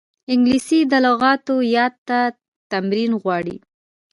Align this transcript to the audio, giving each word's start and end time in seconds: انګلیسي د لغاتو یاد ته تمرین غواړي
انګلیسي 0.31 0.79
د 0.91 0.93
لغاتو 1.07 1.55
یاد 1.75 1.93
ته 2.07 2.19
تمرین 2.71 3.11
غواړي 3.21 3.57